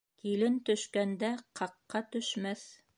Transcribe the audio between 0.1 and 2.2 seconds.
Килен төшкәндә ҡаҡка